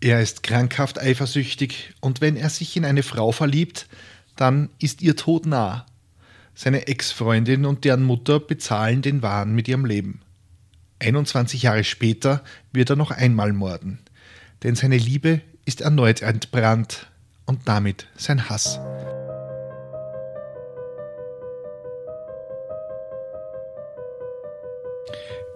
[0.00, 3.86] Er ist krankhaft eifersüchtig und wenn er sich in eine Frau verliebt,
[4.36, 5.86] dann ist ihr Tod nah.
[6.54, 10.20] Seine Ex-Freundin und deren Mutter bezahlen den Wahn mit ihrem Leben.
[10.98, 13.98] 21 Jahre später wird er noch einmal morden,
[14.62, 17.10] denn seine Liebe ist erneut entbrannt
[17.44, 18.80] und damit sein Hass.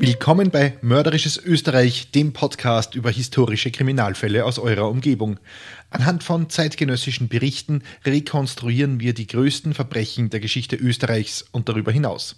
[0.02, 5.38] Willkommen bei Mörderisches Österreich, dem Podcast über historische Kriminalfälle aus eurer Umgebung.
[5.90, 12.36] Anhand von zeitgenössischen Berichten rekonstruieren wir die größten Verbrechen der Geschichte Österreichs und darüber hinaus.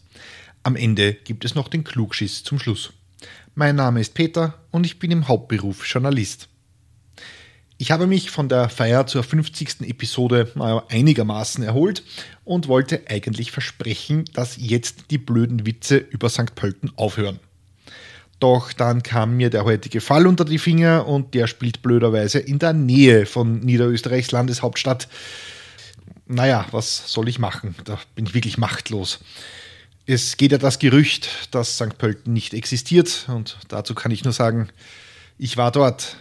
[0.65, 2.95] Am Ende gibt es noch den Klugschiss zum Schluss.
[3.55, 6.49] Mein Name ist Peter und ich bin im Hauptberuf Journalist.
[7.79, 9.83] Ich habe mich von der Feier zur 50.
[9.83, 10.51] Episode
[10.89, 12.03] einigermaßen erholt
[12.43, 16.57] und wollte eigentlich versprechen, dass jetzt die blöden Witze über St.
[16.57, 17.39] Pölten aufhören.
[18.43, 22.59] Doch dann kam mir der heutige Fall unter die Finger und der spielt blöderweise in
[22.59, 25.07] der Nähe von Niederösterreichs Landeshauptstadt.
[26.27, 27.77] Naja, was soll ich machen?
[27.85, 29.21] Da bin ich wirklich machtlos.
[30.07, 31.97] Es geht ja das Gerücht, dass St.
[31.99, 34.71] Pölten nicht existiert und dazu kann ich nur sagen,
[35.39, 36.17] ich war dort.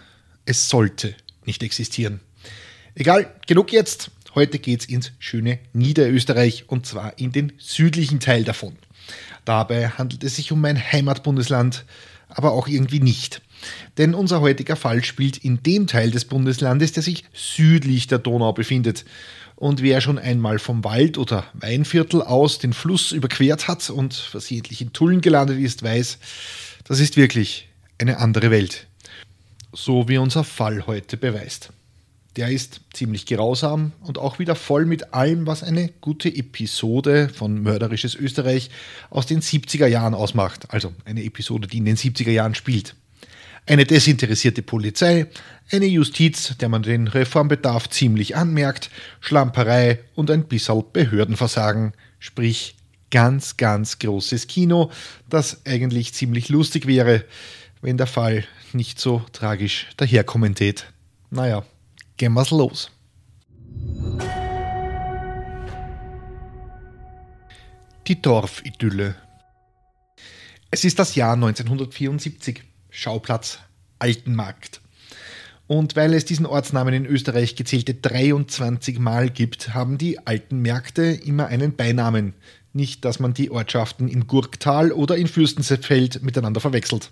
[0.46, 1.16] Es sollte
[1.46, 2.20] nicht existieren.
[2.94, 4.12] Egal, genug jetzt.
[4.36, 8.78] Heute geht's ins schöne Niederösterreich und zwar in den südlichen Teil davon.
[9.44, 11.84] Dabei handelt es sich um mein Heimatbundesland,
[12.36, 13.42] aber auch irgendwie nicht.
[13.98, 18.54] Denn unser heutiger Fall spielt in dem Teil des Bundeslandes, der sich südlich der Donau
[18.54, 19.06] befindet.
[19.56, 24.82] Und wer schon einmal vom Wald oder Weinviertel aus den Fluss überquert hat und versehentlich
[24.82, 26.18] in Tullen gelandet ist, weiß,
[26.86, 27.68] das ist wirklich
[28.00, 28.88] eine andere Welt.
[29.72, 31.72] So wie unser Fall heute beweist.
[32.38, 37.62] Der ist ziemlich grausam und auch wieder voll mit allem, was eine gute Episode von
[37.62, 38.70] Mörderisches Österreich
[39.10, 40.72] aus den 70er Jahren ausmacht.
[40.74, 42.96] Also eine Episode, die in den 70er Jahren spielt.
[43.66, 45.28] Eine desinteressierte Polizei,
[45.72, 52.76] eine Justiz, der man den Reformbedarf ziemlich anmerkt, Schlamperei und ein bisschen Behördenversagen, sprich
[53.12, 54.90] ganz, ganz großes Kino,
[55.30, 57.26] das eigentlich ziemlich lustig wäre,
[57.82, 60.88] wenn der Fall nicht so tragisch daherkommen tät.
[61.30, 61.64] Naja,
[62.22, 62.92] gehen wir's los.
[68.06, 69.16] Die Dorfidylle.
[70.70, 72.62] Es ist das Jahr 1974,
[72.92, 73.58] Schauplatz
[73.98, 74.82] Altenmarkt.
[75.66, 81.02] Und weil es diesen Ortsnamen in Österreich gezählte 23 Mal gibt, haben die alten Märkte
[81.02, 82.36] immer einen Beinamen.
[82.72, 87.10] Nicht, dass man die Ortschaften in Gurktal oder in Fürstensfeld miteinander verwechselt.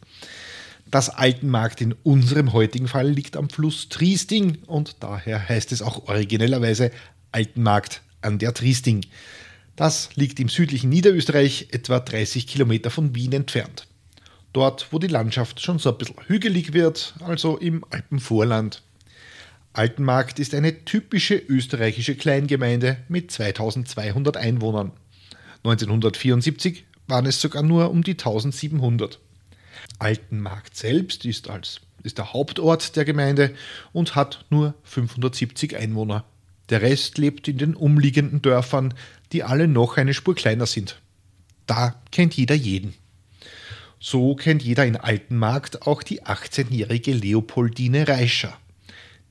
[0.92, 6.08] Das Altenmarkt in unserem heutigen Fall liegt am Fluss Triesting und daher heißt es auch
[6.08, 6.90] originellerweise
[7.32, 9.06] Altenmarkt an der Triesting.
[9.76, 13.88] Das liegt im südlichen Niederösterreich, etwa 30 Kilometer von Wien entfernt.
[14.52, 18.82] Dort, wo die Landschaft schon so ein bisschen hügelig wird, also im Alpenvorland.
[19.74, 24.92] Altenmarkt ist eine typische österreichische Kleingemeinde mit 2200 Einwohnern.
[25.64, 29.20] 1974 waren es sogar nur um die 1700.
[29.98, 33.54] Altenmarkt selbst ist, als, ist der Hauptort der Gemeinde
[33.94, 36.26] und hat nur 570 Einwohner.
[36.70, 38.94] Der Rest lebt in den umliegenden Dörfern,
[39.32, 41.02] die alle noch eine Spur kleiner sind.
[41.66, 42.94] Da kennt jeder jeden.
[44.00, 48.58] So kennt jeder in Altenmarkt auch die 18-jährige Leopoldine Reischer.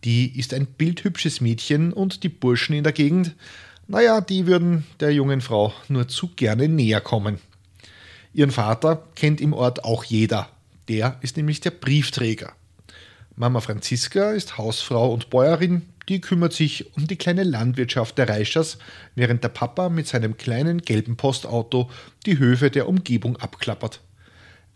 [0.05, 3.35] Die ist ein bildhübsches Mädchen und die Burschen in der Gegend,
[3.91, 7.39] naja, die würden der jungen Frau nur zu gerne näher kommen.
[8.39, 10.49] Ihren Vater kennt im Ort auch jeder.
[10.87, 12.53] Der ist nämlich der Briefträger.
[13.35, 18.79] Mama Franziska ist Hausfrau und Bäuerin, die kümmert sich um die kleine Landwirtschaft der Reischers,
[19.17, 21.91] während der Papa mit seinem kleinen gelben Postauto
[22.27, 24.03] die Höfe der Umgebung abklappert.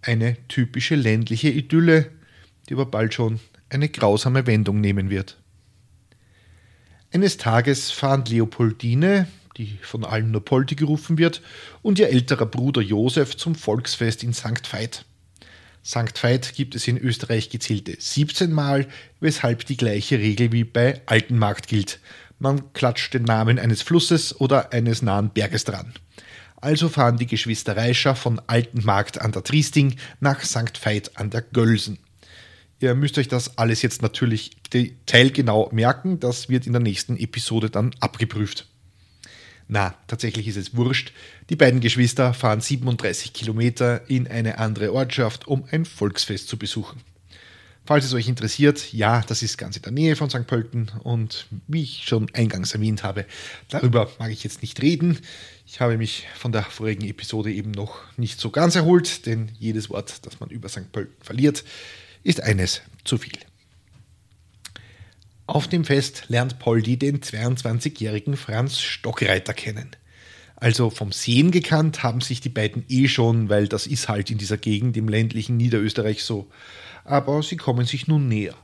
[0.01, 2.11] Eine typische ländliche Idylle,
[2.69, 5.39] die aber bald schon eine grausame Wendung nehmen wird.
[7.13, 11.43] Eines Tages fahren Leopoldine, die von allen nur Polti gerufen wird,
[11.83, 14.73] und ihr älterer Bruder Josef zum Volksfest in St.
[14.73, 15.05] Veit.
[15.85, 16.23] St.
[16.23, 18.87] Veit gibt es in Österreich gezählte 17 Mal,
[19.21, 21.99] weshalb die gleiche Regel wie bei Altenmarkt gilt.
[22.39, 25.93] Man klatscht den Namen eines Flusses oder eines nahen Berges dran.
[26.57, 30.79] Also fahren die Geschwister Reischer von Altenmarkt an der Triesting nach St.
[30.85, 31.99] Veit an der Gölsen.
[32.79, 37.71] Ihr müsst euch das alles jetzt natürlich detailgenau merken, das wird in der nächsten Episode
[37.71, 38.69] dann abgeprüft.
[39.75, 41.15] Na, tatsächlich ist es wurscht.
[41.49, 47.01] Die beiden Geschwister fahren 37 Kilometer in eine andere Ortschaft, um ein Volksfest zu besuchen.
[47.87, 50.47] Falls es euch interessiert, ja, das ist ganz in der Nähe von St.
[50.47, 53.25] Pölten und wie ich schon eingangs erwähnt habe,
[53.71, 55.19] darüber mag ich jetzt nicht reden.
[55.67, 59.89] Ich habe mich von der vorigen Episode eben noch nicht so ganz erholt, denn jedes
[59.89, 60.93] Wort, das man über St.
[60.93, 61.65] Pölten verliert,
[62.25, 63.39] ist eines zu viel.
[65.47, 69.91] Auf dem Fest lernt Poldi den 22-jährigen Franz Stockreiter kennen.
[70.55, 74.39] Also vom Sehen gekannt haben sich die beiden eh schon, weil das ist halt in
[74.39, 76.49] dieser Gegend im ländlichen Niederösterreich so.
[77.05, 78.55] Aber sie kommen sich nun näher.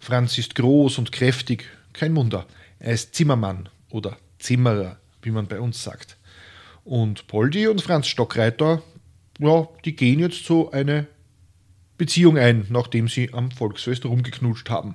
[0.00, 2.46] Franz ist groß und kräftig, kein Wunder.
[2.78, 6.16] Er ist Zimmermann oder Zimmerer, wie man bei uns sagt.
[6.84, 8.82] Und Poldi und Franz Stockreiter,
[9.38, 11.06] ja, die gehen jetzt so eine
[11.98, 14.94] Beziehung ein, nachdem sie am Volksfest rumgeknutscht haben.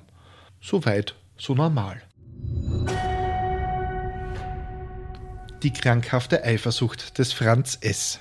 [0.62, 2.00] So weit, so normal.
[5.62, 8.20] die krankhafte Eifersucht des Franz S.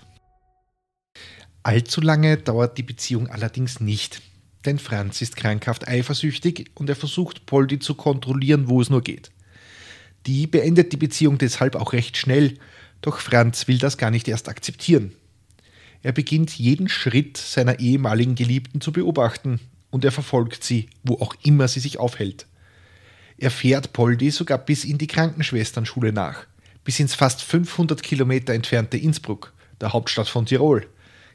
[1.63, 4.21] Allzu lange dauert die Beziehung allerdings nicht,
[4.65, 9.31] denn Franz ist krankhaft eifersüchtig und er versucht, Poldi zu kontrollieren, wo es nur geht.
[10.27, 12.59] Die beendet die Beziehung deshalb auch recht schnell,
[13.01, 15.13] doch Franz will das gar nicht erst akzeptieren.
[16.03, 19.59] Er beginnt jeden Schritt seiner ehemaligen Geliebten zu beobachten
[19.91, 22.47] und er verfolgt sie, wo auch immer sie sich aufhält.
[23.38, 26.47] Er fährt Poldi sogar bis in die Krankenschwesternschule nach
[26.83, 30.88] bis ins fast 500 Kilometer entfernte Innsbruck, der Hauptstadt von Tirol.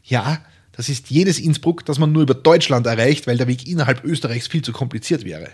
[0.05, 4.05] Ja, das ist jenes Innsbruck, das man nur über Deutschland erreicht, weil der Weg innerhalb
[4.05, 5.49] Österreichs viel zu kompliziert wäre.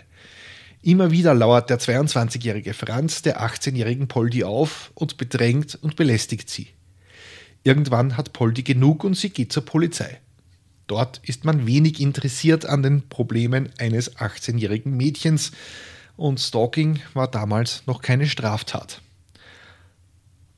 [0.81, 6.67] Immer wieder lauert der 22-jährige Franz der 18-jährigen Poldi auf und bedrängt und belästigt sie.
[7.63, 10.19] Irgendwann hat Poldi genug und sie geht zur Polizei.
[10.93, 15.51] Dort ist man wenig interessiert an den Problemen eines 18-jährigen Mädchens
[16.17, 19.01] und Stalking war damals noch keine Straftat.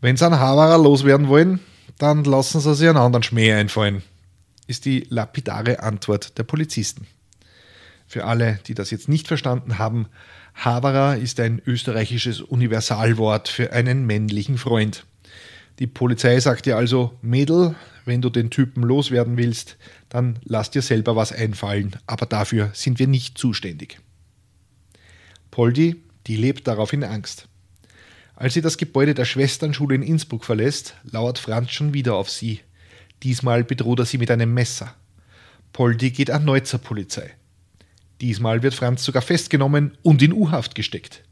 [0.02, 1.62] Wenn sie einen Havarer loswerden wollen,
[2.00, 4.04] dann lassen sie sich einen anderen Schmäh einfallen,
[4.68, 7.08] ist die lapidare Antwort der Polizisten.
[8.06, 10.08] Für alle, die das jetzt nicht verstanden haben,
[10.54, 15.06] Havara ist ein österreichisches Universalwort für einen männlichen Freund.
[15.80, 19.78] Die Polizei sagt dir also, Mädel, wenn du den Typen loswerden willst,
[20.10, 24.00] dann lass dir selber was einfallen, aber dafür sind wir nicht zuständig.
[25.52, 27.48] Poldi, die lebt darauf in Angst.
[28.36, 32.60] Als sie das Gebäude der Schwesternschule in Innsbruck verlässt, lauert Franz schon wieder auf sie.
[33.24, 34.94] Diesmal bedroht er sie mit einem Messer.
[35.72, 37.34] Poldi geht erneut zur Polizei.
[38.22, 41.24] Diesmal wird Franz sogar festgenommen und in U-Haft gesteckt.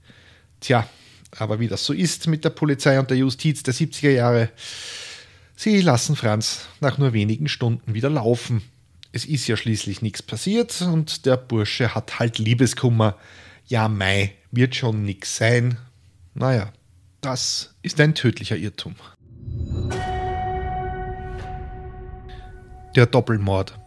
[0.60, 0.88] Tja,
[1.32, 4.50] aber wie das so ist mit der Polizei und der Justiz der 70er Jahre,
[5.64, 8.62] sie lassen Franz nach nur wenigen Stunden wieder laufen.
[9.14, 13.16] Es ist ja schließlich nichts passiert und der Bursche hat halt Liebeskummer.
[13.68, 15.78] Ja, Mai, wird schon nix sein.
[16.34, 16.74] Naja,
[17.22, 18.96] das ist ein tödlicher Irrtum.
[22.96, 23.80] Der Doppelmord.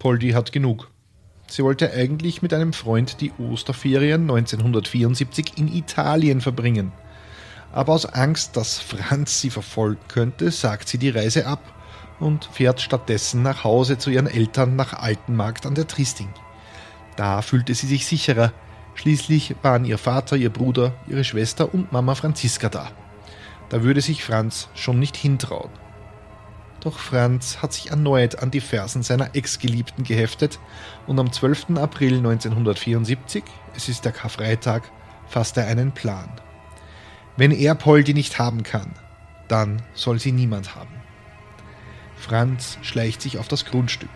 [0.00, 0.90] Poldi hat genug.
[1.46, 6.92] Sie wollte eigentlich mit einem Freund die Osterferien 1974 in Italien verbringen.
[7.72, 11.60] Aber aus Angst, dass Franz sie verfolgen könnte, sagt sie die Reise ab
[12.20, 16.28] und fährt stattdessen nach Hause zu ihren Eltern nach Altenmarkt an der Tristing.
[17.16, 18.52] Da fühlte sie sich sicherer,
[18.94, 22.90] Schließlich waren ihr Vater, ihr Bruder, ihre Schwester und Mama Franziska da.
[23.68, 25.70] Da würde sich Franz schon nicht hintrauen.
[26.80, 30.58] Doch Franz hat sich erneut an die Fersen seiner Ex-Geliebten geheftet
[31.06, 31.76] und am 12.
[31.76, 33.44] April 1974,
[33.76, 34.82] es ist der Karfreitag,
[35.26, 36.28] fasst er einen Plan.
[37.36, 38.92] Wenn er Poldi nicht haben kann,
[39.48, 40.94] dann soll sie niemand haben.
[42.16, 44.10] Franz schleicht sich auf das Grundstück.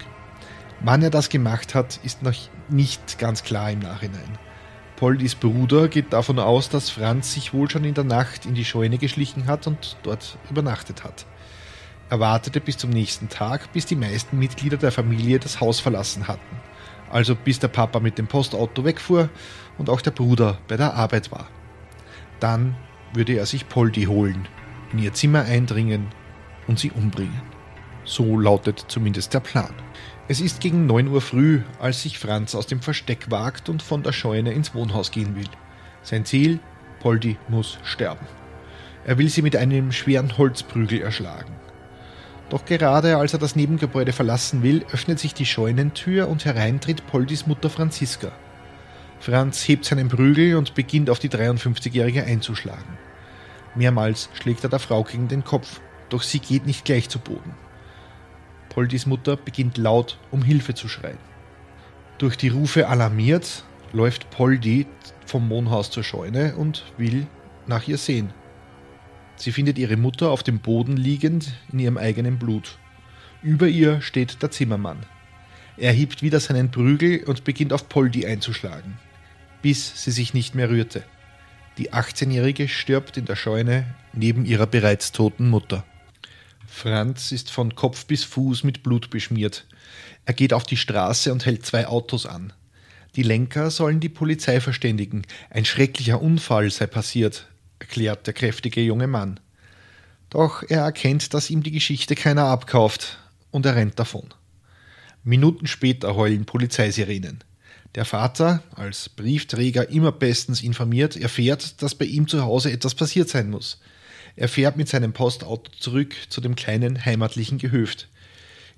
[0.81, 2.35] Wann er das gemacht hat, ist noch
[2.69, 4.39] nicht ganz klar im Nachhinein.
[4.97, 8.65] Poldis Bruder geht davon aus, dass Franz sich wohl schon in der Nacht in die
[8.65, 11.27] Scheune geschlichen hat und dort übernachtet hat.
[12.09, 16.29] Er wartete bis zum nächsten Tag, bis die meisten Mitglieder der Familie das Haus verlassen
[16.29, 16.61] hatten.
[17.11, 19.29] Also bis der Papa mit dem Postauto wegfuhr
[19.79, 21.49] und auch der Bruder bei der Arbeit war.
[22.41, 22.77] Dann
[23.17, 24.47] würde er sich Poldi holen,
[24.93, 26.09] in ihr Zimmer eindringen
[26.67, 27.43] und sie umbringen.
[28.05, 29.75] So lautet zumindest der Plan.
[30.29, 34.03] Es ist gegen 9 Uhr früh, als sich Franz aus dem Versteck wagt und von
[34.03, 35.49] der Scheune ins Wohnhaus gehen will.
[36.03, 36.61] Sein Ziel?
[37.01, 38.27] Poldi muss sterben.
[39.05, 41.53] Er will sie mit einem schweren Holzprügel erschlagen.
[42.49, 47.47] Doch gerade als er das Nebengebäude verlassen will, öffnet sich die Scheunentür und hereintritt Poldis
[47.47, 48.33] Mutter Franziska.
[49.21, 52.99] Franz hebt seinen Prügel und beginnt auf die 53-Jährige einzuschlagen.
[53.75, 57.55] Mehrmals schlägt er der Frau gegen den Kopf, doch sie geht nicht gleich zu Boden.
[58.69, 61.19] Poldis Mutter beginnt laut um Hilfe zu schreien.
[62.19, 64.87] Durch die Rufe alarmiert, läuft Poldi
[65.27, 67.27] vom Wohnhaus zur Scheune und will
[67.67, 68.33] nach ihr sehen.
[69.37, 72.79] Sie findet ihre Mutter auf dem Boden liegend in ihrem eigenen Blut.
[73.43, 75.05] Über ihr steht der Zimmermann.
[75.79, 78.99] Er hebt wieder seinen Prügel und beginnt auf Poldi einzuschlagen,
[79.61, 81.05] bis sie sich nicht mehr rührte.
[81.77, 85.85] Die 18-Jährige stirbt in der Scheune neben ihrer bereits toten Mutter.
[86.67, 89.67] Franz ist von Kopf bis Fuß mit Blut beschmiert.
[90.25, 92.55] Er geht auf die Straße und hält zwei Autos an.
[93.15, 95.23] Die Lenker sollen die Polizei verständigen.
[95.51, 97.47] Ein schrecklicher Unfall sei passiert,
[97.79, 99.41] erklärt der kräftige junge Mann.
[100.31, 103.19] Doch er erkennt, dass ihm die Geschichte keiner abkauft
[103.51, 104.35] und er rennt davon.
[105.27, 107.43] Minuten später heulen Polizeisirenen.
[107.97, 113.29] Der Vater, als Briefträger immer bestens informiert, erfährt, dass bei ihm zu Hause etwas passiert
[113.29, 113.81] sein muss.
[114.37, 118.07] Er fährt mit seinem Postauto zurück zu dem kleinen heimatlichen Gehöft.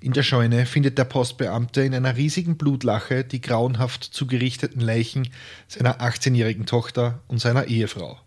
[0.01, 5.29] In der Scheune findet der Postbeamte in einer riesigen Blutlache die grauenhaft zugerichteten Leichen
[5.67, 8.17] seiner 18-jährigen Tochter und seiner Ehefrau.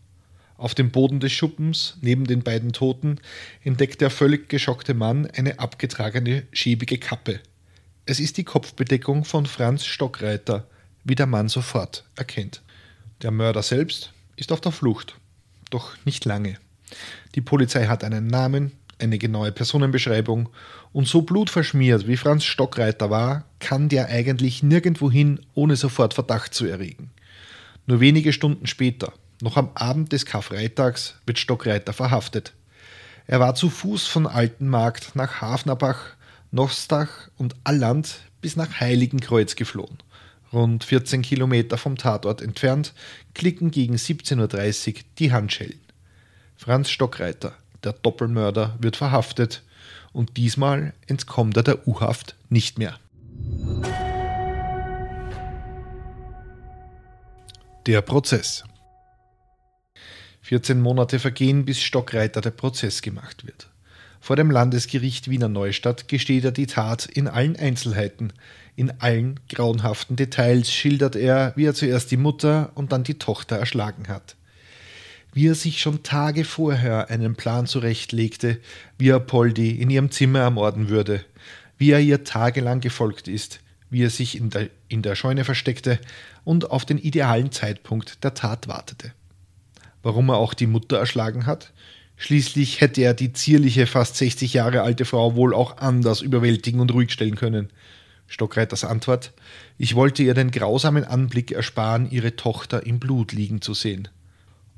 [0.56, 3.18] Auf dem Boden des Schuppens, neben den beiden Toten,
[3.64, 7.40] entdeckt der völlig geschockte Mann eine abgetragene, schäbige Kappe.
[8.04, 10.66] Es ist die Kopfbedeckung von Franz Stockreiter,
[11.04, 12.60] wie der Mann sofort erkennt.
[13.22, 15.14] Der Mörder selbst ist auf der Flucht,
[15.70, 16.58] doch nicht lange.
[17.36, 20.48] Die Polizei hat einen Namen, eine genaue Personenbeschreibung
[20.92, 26.66] und so blutverschmiert wie Franz Stockreiter war, kann der eigentlich nirgendwohin, ohne sofort Verdacht zu
[26.66, 27.12] erregen.
[27.86, 32.52] Nur wenige Stunden später, noch am Abend des Karfreitags, wird Stockreiter verhaftet.
[33.28, 36.16] Er war zu Fuß von Altenmarkt nach Hafnerbach,
[36.54, 39.96] Nostach und Alland bis nach Heiligenkreuz geflohen.
[40.52, 42.92] Rund 14 Kilometer vom Tatort entfernt
[43.34, 45.80] klicken gegen 17.30 Uhr die Handschellen.
[46.54, 49.62] Franz Stockreiter, der Doppelmörder, wird verhaftet
[50.12, 52.98] und diesmal entkommt er der U-Haft nicht mehr.
[57.86, 58.64] Der Prozess.
[60.42, 63.71] 14 Monate vergehen, bis Stockreiter der Prozess gemacht wird.
[64.22, 68.32] Vor dem Landesgericht Wiener Neustadt gesteht er die Tat in allen Einzelheiten.
[68.76, 73.56] In allen grauenhaften Details schildert er, wie er zuerst die Mutter und dann die Tochter
[73.56, 74.36] erschlagen hat
[75.32, 78.58] wie er sich schon Tage vorher einen Plan zurechtlegte,
[78.98, 81.24] wie er Poldi in ihrem Zimmer ermorden würde,
[81.78, 83.60] wie er ihr tagelang gefolgt ist,
[83.90, 85.98] wie er sich in der, in der Scheune versteckte
[86.44, 89.12] und auf den idealen Zeitpunkt der Tat wartete.
[90.02, 91.72] Warum er auch die Mutter erschlagen hat?
[92.16, 96.92] Schließlich hätte er die zierliche, fast 60 Jahre alte Frau wohl auch anders überwältigen und
[96.92, 97.70] ruhig stellen können.
[98.26, 99.32] Stockreiters Antwort:
[99.76, 104.08] Ich wollte ihr den grausamen Anblick ersparen, ihre Tochter im Blut liegen zu sehen.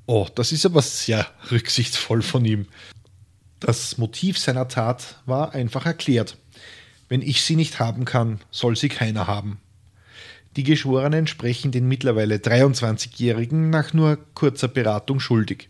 [0.07, 2.67] Oh, das ist aber sehr rücksichtsvoll von ihm.
[3.61, 6.37] Das Motiv seiner Tat war einfach erklärt.
[7.09, 9.61] Wenn ich sie nicht haben kann, soll sie keiner haben.
[10.57, 15.69] Die Geschworenen sprechen den mittlerweile 23-Jährigen nach nur kurzer Beratung schuldig.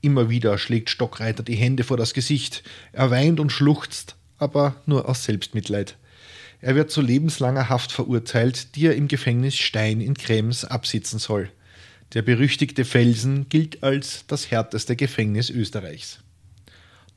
[0.00, 2.62] Immer wieder schlägt Stockreiter die Hände vor das Gesicht,
[2.92, 5.96] er weint und schluchzt, aber nur aus Selbstmitleid.
[6.60, 11.50] Er wird zu lebenslanger Haft verurteilt, die er im Gefängnis Stein in Krems absitzen soll.
[12.14, 16.20] Der berüchtigte Felsen gilt als das härteste Gefängnis Österreichs.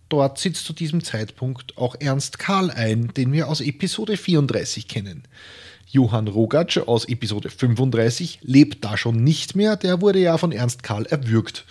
[0.10, 5.24] Dort sitzt zu diesem Zeitpunkt auch Ernst Karl ein, den wir aus Episode 34 kennen.
[5.88, 10.84] Johann Rogatsch aus Episode 35 lebt da schon nicht mehr, der wurde ja von Ernst
[10.84, 11.66] Karl erwürgt.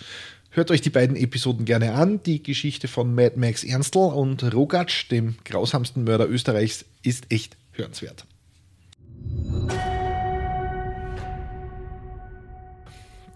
[0.53, 2.21] Hört euch die beiden Episoden gerne an.
[2.23, 8.25] Die Geschichte von Mad Max Ernstl und Rogatsch, dem grausamsten Mörder Österreichs, ist echt hörenswert.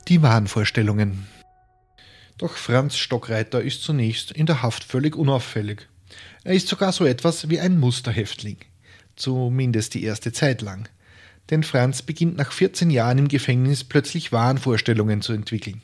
[0.09, 1.25] Die Wahnvorstellungen.
[2.37, 5.87] Doch Franz Stockreiter ist zunächst in der Haft völlig unauffällig.
[6.43, 8.57] Er ist sogar so etwas wie ein Musterhäftling.
[9.15, 10.89] Zumindest die erste Zeit lang.
[11.49, 15.81] Denn Franz beginnt nach 14 Jahren im Gefängnis plötzlich Wahnvorstellungen zu entwickeln.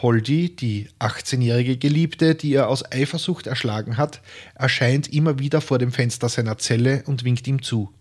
[0.00, 4.22] Poldi, die 18-jährige Geliebte, die er aus Eifersucht erschlagen hat,
[4.54, 7.92] erscheint immer wieder vor dem Fenster seiner Zelle und winkt ihm zu.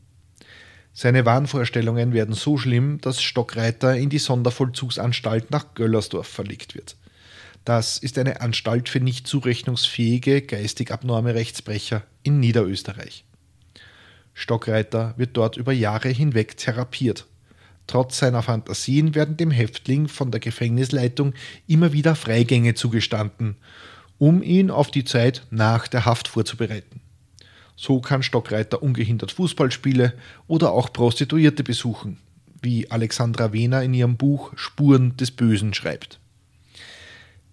[0.93, 6.95] Seine Wahnvorstellungen werden so schlimm, dass Stockreiter in die Sondervollzugsanstalt nach Göllersdorf verlegt wird.
[7.65, 13.25] Das ist eine Anstalt für nicht zurechnungsfähige, geistig abnorme Rechtsbrecher in Niederösterreich.
[14.33, 17.27] Stockreiter wird dort über Jahre hinweg therapiert.
[17.89, 21.33] Trotz seiner Fantasien werden dem Häftling von der Gefängnisleitung
[21.65, 23.55] immer wieder Freigänge zugestanden,
[24.19, 27.01] um ihn auf die Zeit nach der Haft vorzubereiten.
[27.75, 30.13] So kann Stockreiter ungehindert Fußballspiele
[30.45, 32.19] oder auch Prostituierte besuchen,
[32.61, 36.19] wie Alexandra Wehner in ihrem Buch Spuren des Bösen schreibt.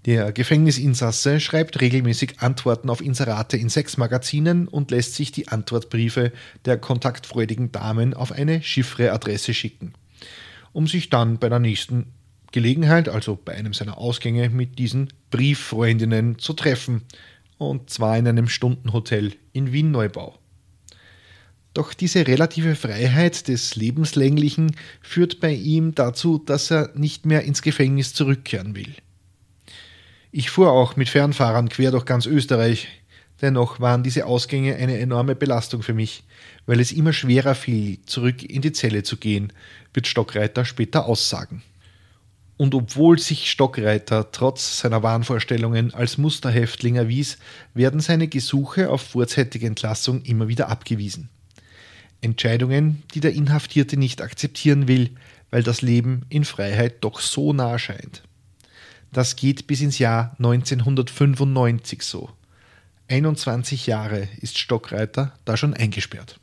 [0.04, 6.30] Der Gefängnisinsasse schreibt regelmäßig Antworten auf Inserate in sechs Magazinen und lässt sich die Antwortbriefe
[6.66, 9.94] der kontaktfreudigen Damen auf eine Chiffre-Adresse schicken,
[10.76, 12.12] um sich dann bei der nächsten
[12.52, 17.00] Gelegenheit, also bei einem seiner Ausgänge, mit diesen Brieffreundinnen zu treffen
[17.56, 20.38] und zwar in einem Stundenhotel in Wien-Neubau.
[21.72, 27.62] Doch diese relative Freiheit des Lebenslänglichen führt bei ihm dazu, dass er nicht mehr ins
[27.62, 28.92] Gefängnis zurückkehren will.
[30.30, 32.88] Ich fuhr auch mit Fernfahrern quer durch ganz Österreich.
[33.40, 36.24] Dennoch waren diese Ausgänge eine enorme Belastung für mich,
[36.66, 39.52] weil es immer schwerer fiel, zurück in die Zelle zu gehen,
[39.94, 41.62] wird Stockreiter später aussagen.
[42.58, 47.38] Und obwohl sich Stockreiter trotz seiner Wahnvorstellungen als Musterhäftling erwies,
[47.74, 51.28] werden seine Gesuche auf vorzeitige Entlassung immer wieder abgewiesen.
[52.22, 55.10] Entscheidungen, die der Inhaftierte nicht akzeptieren will,
[55.50, 58.22] weil das Leben in Freiheit doch so nah scheint.
[59.12, 62.30] Das geht bis ins Jahr 1995 so.
[63.08, 66.40] 21 Jahre ist Stockreiter da schon eingesperrt.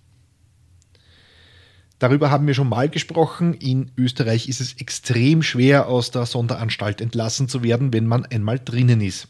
[2.00, 3.54] Darüber haben wir schon mal gesprochen.
[3.54, 8.60] In Österreich ist es extrem schwer, aus der Sonderanstalt entlassen zu werden, wenn man einmal
[8.60, 9.28] drinnen ist.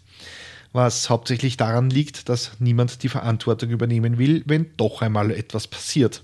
[0.71, 6.23] Was hauptsächlich daran liegt, dass niemand die Verantwortung übernehmen will, wenn doch einmal etwas passiert.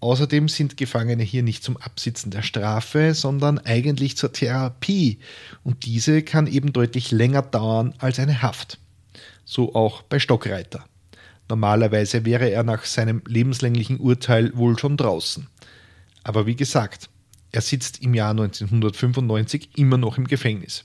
[0.00, 5.20] Außerdem sind Gefangene hier nicht zum Absitzen der Strafe, sondern eigentlich zur Therapie.
[5.62, 8.78] Und diese kann eben deutlich länger dauern als eine Haft.
[9.44, 10.84] So auch bei Stockreiter.
[11.52, 15.48] Normalerweise wäre er nach seinem lebenslänglichen Urteil wohl schon draußen.
[16.24, 17.10] Aber wie gesagt,
[17.50, 20.82] er sitzt im Jahr 1995 immer noch im Gefängnis.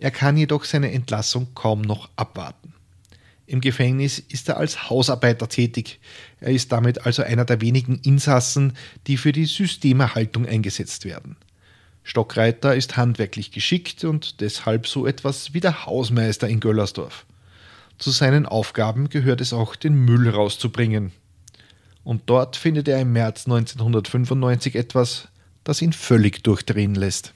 [0.00, 2.74] Er kann jedoch seine Entlassung kaum noch abwarten.
[3.46, 6.00] Im Gefängnis ist er als Hausarbeiter tätig.
[6.40, 8.72] Er ist damit also einer der wenigen Insassen,
[9.06, 11.36] die für die Systemerhaltung eingesetzt werden.
[12.02, 17.24] Stockreiter ist handwerklich geschickt und deshalb so etwas wie der Hausmeister in Göllersdorf.
[17.98, 21.12] Zu seinen Aufgaben gehört es auch, den Müll rauszubringen.
[22.04, 25.28] Und dort findet er im März 1995 etwas,
[25.64, 27.32] das ihn völlig durchdrehen lässt.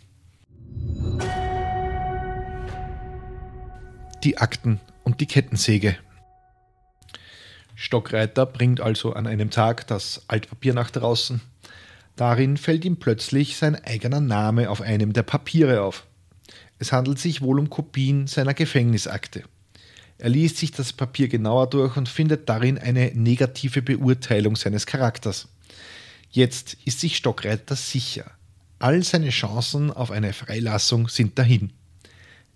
[4.22, 5.96] Die Akten und die Kettensäge.
[7.74, 11.40] Stockreiter bringt also an einem Tag das Altpapier nach draußen.
[12.16, 16.06] Darin fällt ihm plötzlich sein eigener Name auf einem der Papiere auf.
[16.78, 19.44] Es handelt sich wohl um Kopien seiner Gefängnisakte.
[20.20, 25.48] Er liest sich das Papier genauer durch und findet darin eine negative Beurteilung seines Charakters.
[26.30, 28.30] Jetzt ist sich Stockreiter sicher.
[28.78, 31.72] All seine Chancen auf eine Freilassung sind dahin.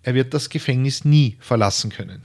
[0.03, 2.21] Er wird das Gefängnis nie verlassen können.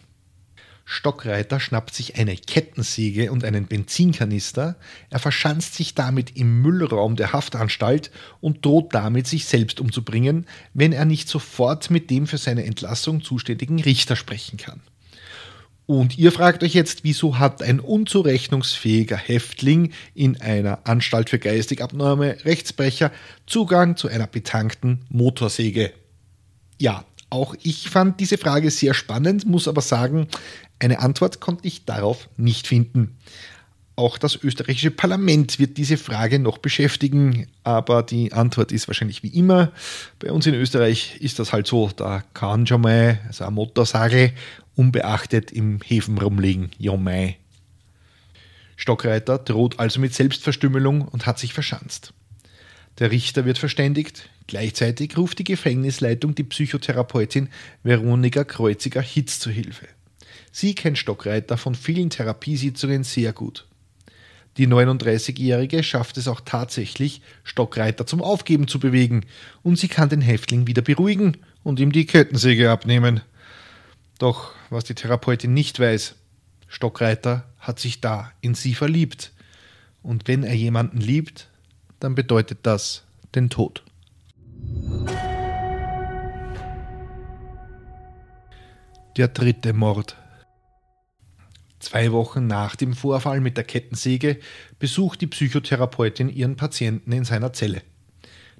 [0.84, 4.76] Stockreiter schnappt sich eine Kettensäge und einen Benzinkanister,
[5.08, 8.10] er verschanzt sich damit im Müllraum der Haftanstalt
[8.42, 13.22] und droht damit, sich selbst umzubringen, wenn er nicht sofort mit dem für seine Entlassung
[13.22, 14.82] zuständigen Richter sprechen kann.
[15.90, 21.82] Und ihr fragt euch jetzt, wieso hat ein unzurechnungsfähiger Häftling in einer Anstalt für geistig
[21.82, 23.10] abnorme Rechtsbrecher
[23.48, 25.92] Zugang zu einer betankten Motorsäge?
[26.78, 30.28] Ja, auch ich fand diese Frage sehr spannend, muss aber sagen,
[30.78, 33.16] eine Antwort konnte ich darauf nicht finden.
[33.96, 39.28] Auch das österreichische Parlament wird diese Frage noch beschäftigen, aber die Antwort ist wahrscheinlich wie
[39.28, 39.72] immer.
[40.20, 44.30] Bei uns in Österreich ist das halt so, da kann schon mal so ein Motorsagel
[44.80, 46.70] unbeachtet im Häfen rumliegen.
[46.78, 47.36] Ja, mei.
[48.76, 52.14] Stockreiter droht also mit Selbstverstümmelung und hat sich verschanzt.
[52.98, 54.30] Der Richter wird verständigt.
[54.46, 57.50] Gleichzeitig ruft die Gefängnisleitung die Psychotherapeutin
[57.82, 59.86] Veronika Kreuziger-Hitz zu Hilfe.
[60.50, 63.68] Sie kennt Stockreiter von vielen Therapiesitzungen sehr gut.
[64.56, 69.26] Die 39-Jährige schafft es auch tatsächlich, Stockreiter zum Aufgeben zu bewegen
[69.62, 73.20] und sie kann den Häftling wieder beruhigen und ihm die Kettensäge abnehmen.
[74.20, 76.14] Doch was die Therapeutin nicht weiß,
[76.68, 79.32] Stockreiter hat sich da in sie verliebt.
[80.02, 81.48] Und wenn er jemanden liebt,
[82.00, 83.04] dann bedeutet das
[83.34, 83.82] den Tod.
[89.16, 90.18] Der dritte Mord.
[91.78, 94.38] Zwei Wochen nach dem Vorfall mit der Kettensäge
[94.78, 97.80] besucht die Psychotherapeutin ihren Patienten in seiner Zelle.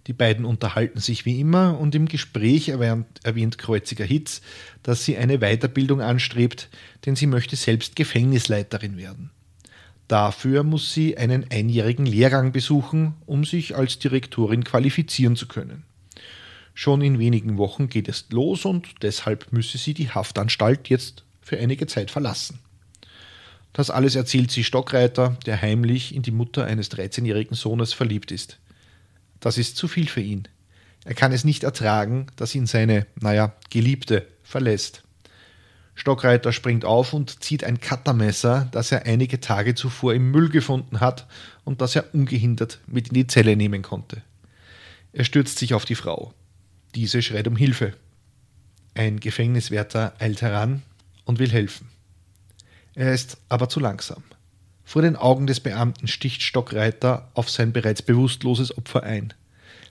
[0.07, 4.41] Die beiden unterhalten sich wie immer und im Gespräch erwähnt, erwähnt Kreuziger Hitz,
[4.83, 6.69] dass sie eine Weiterbildung anstrebt,
[7.05, 9.31] denn sie möchte selbst Gefängnisleiterin werden.
[10.09, 15.85] Dafür muss sie einen einjährigen Lehrgang besuchen, um sich als Direktorin qualifizieren zu können.
[16.75, 21.59] Schon in wenigen Wochen geht es los und deshalb müsse sie die Haftanstalt jetzt für
[21.59, 22.59] einige Zeit verlassen.
[23.73, 28.60] Das alles erzählt sie Stockreiter, der heimlich in die Mutter eines 13-jährigen Sohnes verliebt ist.
[29.41, 30.47] Das ist zu viel für ihn.
[31.05, 35.03] Er kann es nicht ertragen, dass ihn seine, naja, Geliebte verlässt.
[35.95, 41.01] Stockreiter springt auf und zieht ein Cuttermesser, das er einige Tage zuvor im Müll gefunden
[41.01, 41.27] hat
[41.65, 44.23] und das er ungehindert mit in die Zelle nehmen konnte.
[45.13, 46.33] Er stürzt sich auf die Frau.
[46.95, 47.95] Diese schreit um Hilfe.
[48.95, 50.83] Ein Gefängniswärter eilt heran
[51.25, 51.89] und will helfen.
[52.95, 54.23] Er ist aber zu langsam.
[54.91, 59.33] Vor den Augen des Beamten sticht Stockreiter auf sein bereits bewusstloses Opfer ein.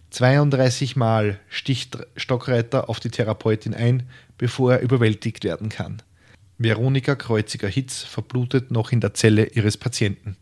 [0.10, 6.02] 32 Mal sticht Stockreiter auf die Therapeutin ein, bevor er überwältigt werden kann.
[6.58, 10.36] Veronika Kreuziger-Hitz verblutet noch in der Zelle ihres Patienten.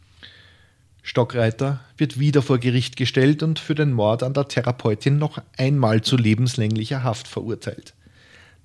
[1.03, 6.01] Stockreiter wird wieder vor Gericht gestellt und für den Mord an der Therapeutin noch einmal
[6.01, 7.93] zu lebenslänglicher Haft verurteilt.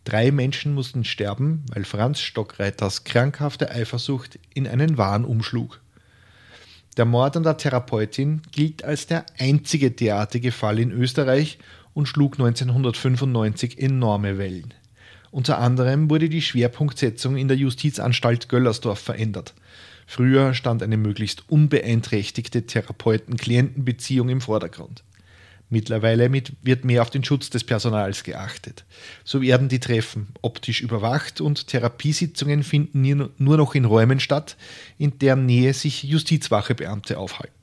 [0.05, 5.82] Drei Menschen mussten sterben, weil Franz Stockreiters krankhafte Eifersucht in einen Wahn umschlug.
[6.99, 11.59] Der Mord an der Therapeutin gilt als der einzige derartige Fall in Österreich
[11.95, 14.75] und schlug 1995 enorme Wellen.
[15.31, 19.55] Unter anderem wurde die Schwerpunktsetzung in der Justizanstalt Göllersdorf verändert.
[20.07, 25.03] Früher stand eine möglichst unbeeinträchtigte Therapeuten-Klientenbeziehung im Vordergrund.
[25.73, 28.85] Mittlerweile wird mehr auf den Schutz des Personals geachtet.
[29.25, 34.59] So werden die Treffen optisch überwacht und Therapiesitzungen finden nur noch in Räumen statt,
[34.99, 37.55] in deren Nähe sich Justizwachebeamte aufhalten.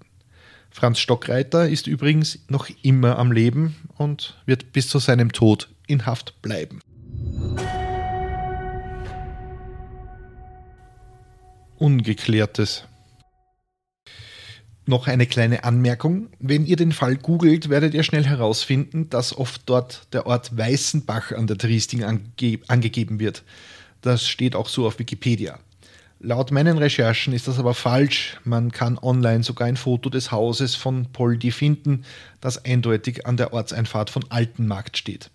[0.72, 6.08] Franz Stockreiter ist übrigens noch immer am Leben und wird bis zu seinem Tod in
[6.08, 6.82] Haft bleiben.
[11.78, 12.86] Ungeklärtes.
[14.90, 16.30] Noch eine kleine Anmerkung.
[16.40, 21.32] Wenn ihr den Fall googelt, werdet ihr schnell herausfinden, dass oft dort der Ort Weißenbach
[21.32, 23.44] an der Triesting ange angegeben wird.
[24.02, 25.60] Das steht auch so auf Wikipedia.
[26.20, 28.38] Laut meinen Recherchen ist das aber falsch.
[28.44, 32.04] Man kann online sogar ein Foto des Hauses von Poldi finden,
[32.42, 35.30] das eindeutig an der Ortseinfahrt von Altenmarkt steht.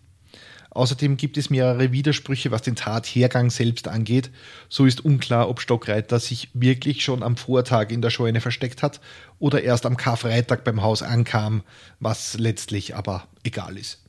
[0.74, 4.30] Außerdem gibt es mehrere Widersprüche, was den Tathergang selbst angeht.
[4.68, 9.00] So ist unklar, ob Stockreiter sich wirklich schon am Vortag in der Scheune versteckt hat
[9.38, 11.62] oder erst am Karfreitag beim Haus ankam,
[12.00, 14.00] was letztlich aber egal ist.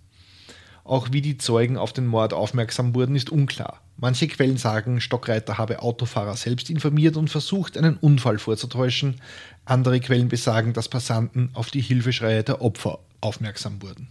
[0.83, 3.81] Auch wie die Zeugen auf den Mord aufmerksam wurden, ist unklar.
[3.97, 9.21] Manche Quellen sagen, Stockreiter habe Autofahrer selbst informiert und versucht, einen Unfall vorzutäuschen.
[9.65, 14.09] Andere Quellen besagen, dass Passanten auf die Hilfeschreie der Opfer aufmerksam wurden.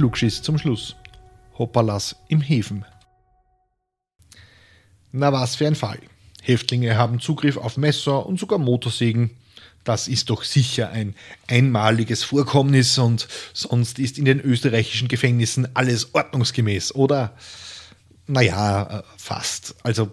[0.00, 0.96] Klugschiss zum Schluss.
[1.58, 2.86] Hoppalas im Häfen.
[5.12, 5.98] Na was für ein Fall.
[6.40, 9.32] Häftlinge haben Zugriff auf Messer und sogar Motorsägen.
[9.84, 11.14] Das ist doch sicher ein
[11.48, 17.36] einmaliges Vorkommnis und sonst ist in den österreichischen Gefängnissen alles ordnungsgemäß, oder?
[18.26, 19.74] Naja, äh, fast.
[19.82, 20.10] Also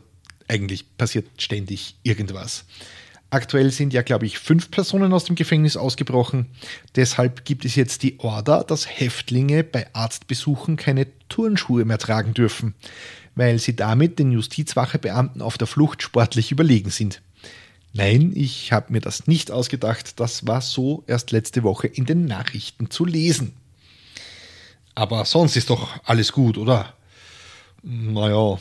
[0.49, 2.65] eigentlich passiert ständig irgendwas.
[3.29, 6.45] Aktuell sind ja, glaube ich, fünf Personen aus dem Gefängnis ausgebrochen.
[6.95, 12.73] Deshalb gibt es jetzt die Order, dass Häftlinge bei Arztbesuchen keine Turnschuhe mehr tragen dürfen,
[13.35, 17.21] weil sie damit den Justizwachebeamten auf der Flucht sportlich überlegen sind.
[17.91, 22.25] Nein, ich habe mir das nicht ausgedacht, das war so erst letzte Woche in den
[22.25, 23.53] Nachrichten zu lesen.
[24.95, 26.93] Aber sonst ist doch alles gut, oder?
[27.83, 28.57] Naja,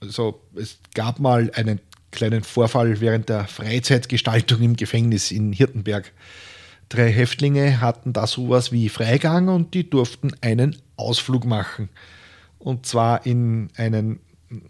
[0.00, 6.12] also es gab mal einen kleinen Vorfall während der Freizeitgestaltung im Gefängnis in Hirtenberg.
[6.88, 11.88] Drei Häftlinge hatten da sowas wie Freigang und die durften einen Ausflug machen.
[12.58, 14.20] Und zwar in einen,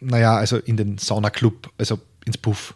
[0.00, 2.74] naja, also in den Saunaclub, also ins Puff.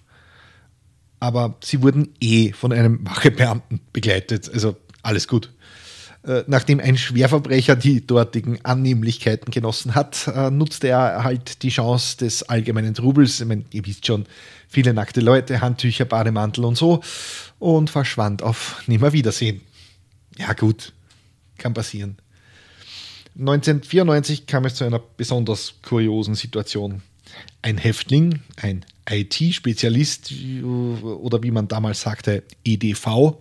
[1.20, 5.53] Aber sie wurden eh von einem Wachebeamten begleitet, also alles gut.
[6.26, 12.16] Äh, nachdem ein Schwerverbrecher die dortigen Annehmlichkeiten genossen hat, äh, nutzte er halt die Chance
[12.16, 13.40] des allgemeinen Trubels.
[13.40, 14.24] Ich meine, ihr wisst schon,
[14.66, 17.02] viele nackte Leute, Handtücher, Bademantel und so
[17.58, 19.60] und verschwand auf Nimmerwiedersehen.
[20.38, 20.94] Ja, gut,
[21.58, 22.16] kann passieren.
[23.38, 27.02] 1994 kam es zu einer besonders kuriosen Situation.
[27.60, 30.32] Ein Häftling, ein IT-Spezialist
[30.62, 33.36] oder wie man damals sagte, EDV,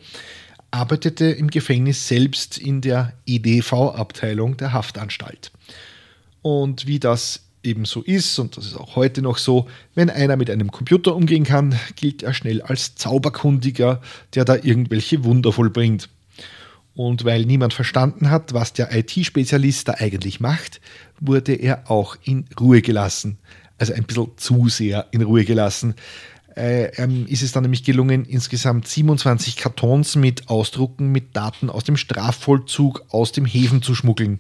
[0.73, 5.51] arbeitete im Gefängnis selbst in der EDV-Abteilung der Haftanstalt.
[6.41, 10.35] Und wie das eben so ist, und das ist auch heute noch so, wenn einer
[10.35, 14.01] mit einem Computer umgehen kann, gilt er schnell als Zauberkundiger,
[14.33, 16.09] der da irgendwelche Wunder vollbringt.
[16.95, 20.81] Und weil niemand verstanden hat, was der IT-Spezialist da eigentlich macht,
[21.19, 23.37] wurde er auch in Ruhe gelassen.
[23.77, 25.95] Also ein bisschen zu sehr in Ruhe gelassen
[26.55, 31.83] äh, ähm, ist es dann nämlich gelungen, insgesamt 27 Kartons mit Ausdrucken mit Daten aus
[31.83, 34.39] dem Strafvollzug aus dem Häfen zu schmuggeln.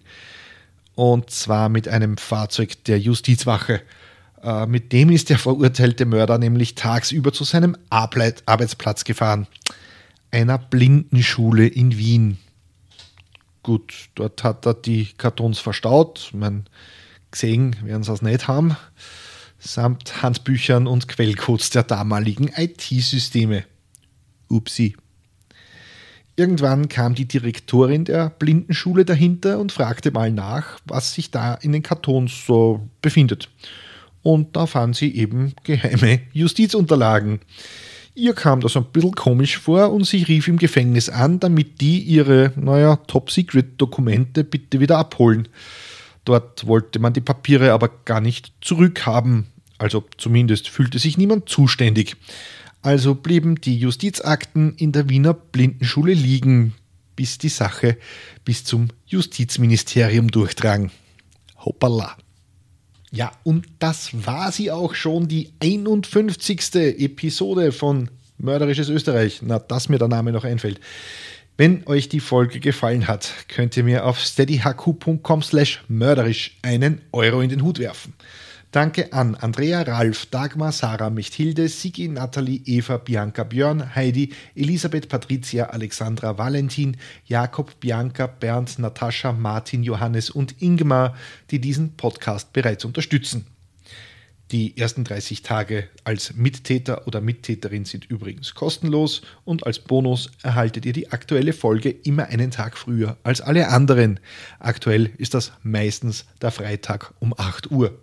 [0.95, 3.81] Und zwar mit einem Fahrzeug der Justizwache.
[4.43, 9.47] Äh, mit dem ist der verurteilte Mörder nämlich tagsüber zu seinem Arbeit Arbeitsplatz gefahren.
[10.29, 12.37] Einer Blindenschule in Wien.
[13.63, 16.29] Gut, dort hat er die Kartons verstaut.
[16.33, 16.65] Man
[17.31, 18.77] gesehen werden sie es nicht haben
[19.63, 23.63] samt Handbüchern und Quellcodes der damaligen IT-Systeme.
[24.49, 24.95] Upsi.
[26.35, 31.71] Irgendwann kam die Direktorin der Blindenschule dahinter und fragte mal nach, was sich da in
[31.71, 33.49] den Kartons so befindet.
[34.23, 37.39] Und da fand sie eben geheime Justizunterlagen.
[38.15, 41.99] Ihr kam das ein bisschen komisch vor und sie rief im Gefängnis an, damit die
[41.99, 45.47] ihre, naja, Top-Secret-Dokumente bitte wieder abholen.
[46.25, 49.47] Dort wollte man die Papiere aber gar nicht zurückhaben.
[49.77, 52.15] Also zumindest fühlte sich niemand zuständig.
[52.81, 56.73] Also blieben die Justizakten in der Wiener Blindenschule liegen,
[57.15, 57.97] bis die Sache
[58.43, 60.91] bis zum Justizministerium durchdrang.
[61.57, 62.17] Hoppala.
[63.11, 66.75] Ja, und das war sie auch schon, die 51.
[66.75, 69.41] Episode von Mörderisches Österreich.
[69.41, 70.79] Na, dass mir der Name noch einfällt.
[71.55, 77.41] Wenn euch die Folge gefallen hat, könnt ihr mir auf steadyhq.com slash mörderisch einen Euro
[77.41, 78.13] in den Hut werfen.
[78.73, 85.65] Danke an Andrea, Ralf, Dagmar, Sarah, Mechthilde, Sigi, Nathalie, Eva, Bianca, Björn, Heidi, Elisabeth, Patricia,
[85.65, 91.15] Alexandra, Valentin, Jakob, Bianca, Bernd, Natascha, Martin, Johannes und Ingmar,
[91.51, 93.45] die diesen Podcast bereits unterstützen.
[94.49, 100.87] Die ersten 30 Tage als Mittäter oder Mittäterin sind übrigens kostenlos und als Bonus erhaltet
[100.87, 104.19] ihr die aktuelle Folge immer einen Tag früher als alle anderen.
[104.57, 108.02] Aktuell ist das meistens der Freitag um 8 Uhr.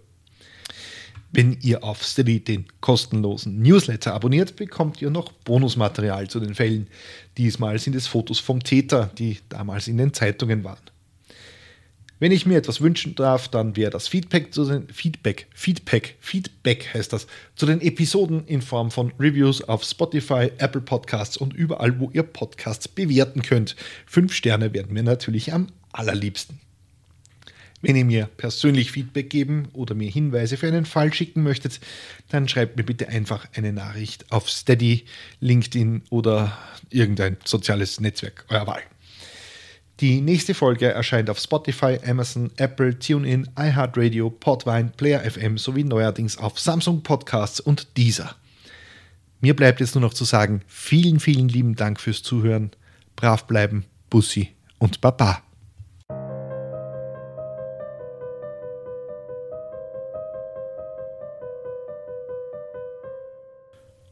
[1.32, 6.88] Wenn ihr auf Steady den kostenlosen Newsletter abonniert, bekommt ihr noch Bonusmaterial zu den Fällen.
[7.38, 10.80] Diesmal sind es Fotos vom Täter, die damals in den Zeitungen waren.
[12.18, 16.92] Wenn ich mir etwas wünschen darf, dann wäre das Feedback zu den Feedback, Feedback, Feedback
[16.92, 21.98] heißt das, zu den Episoden in Form von Reviews auf Spotify, Apple Podcasts und überall,
[21.98, 23.74] wo ihr Podcasts bewerten könnt.
[24.04, 26.60] Fünf Sterne werden mir natürlich am allerliebsten.
[27.82, 31.80] Wenn ihr mir persönlich Feedback geben oder mir Hinweise für einen Fall schicken möchtet,
[32.28, 35.04] dann schreibt mir bitte einfach eine Nachricht auf Steady,
[35.40, 36.58] LinkedIn oder
[36.90, 38.82] irgendein soziales Netzwerk eurer Wahl.
[40.00, 46.38] Die nächste Folge erscheint auf Spotify, Amazon, Apple, TuneIn, iHeartRadio, Podvine, Player FM sowie neuerdings
[46.38, 48.34] auf Samsung Podcasts und Deezer.
[49.42, 52.70] Mir bleibt jetzt nur noch zu sagen, vielen, vielen lieben Dank fürs Zuhören.
[53.16, 55.42] Brav bleiben, Bussi und Baba.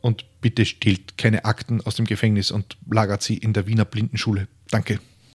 [0.00, 4.48] Und bitte stillt keine Akten aus dem Gefängnis und lagert sie in der Wiener Blindenschule.
[4.70, 5.00] Danke.